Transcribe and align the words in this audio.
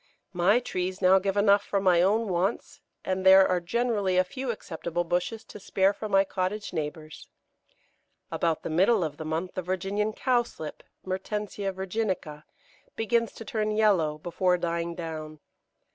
My 0.33 0.59
trees 0.59 0.99
now 0.99 1.19
give 1.19 1.37
enough 1.37 1.63
for 1.63 1.79
my 1.79 2.01
own 2.01 2.27
wants, 2.27 2.81
and 3.05 3.23
there 3.23 3.47
are 3.47 3.59
generally 3.59 4.17
a 4.17 4.23
few 4.23 4.49
acceptable 4.49 5.03
bushels 5.03 5.43
to 5.43 5.59
spare 5.59 5.93
for 5.93 6.09
my 6.09 6.23
cottage 6.23 6.73
neighbours. 6.73 7.27
About 8.31 8.63
the 8.63 8.71
middle 8.71 9.03
of 9.03 9.17
the 9.17 9.25
month 9.25 9.53
the 9.53 9.61
Virginian 9.61 10.11
Cowslip 10.13 10.81
(Mertensia 11.05 11.71
virginica) 11.71 12.45
begins 12.95 13.31
to 13.33 13.45
turn 13.45 13.69
yellow 13.69 14.17
before 14.17 14.57
dying 14.57 14.95
down. 14.95 15.39